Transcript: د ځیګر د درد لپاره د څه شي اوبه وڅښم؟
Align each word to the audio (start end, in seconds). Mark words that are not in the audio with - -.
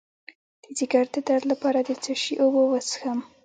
د 0.63 0.65
ځیګر 0.77 1.05
د 1.15 1.17
درد 1.27 1.45
لپاره 1.51 1.79
د 1.87 1.89
څه 2.03 2.11
شي 2.21 2.33
اوبه 2.43 2.61
وڅښم؟ 2.65 3.19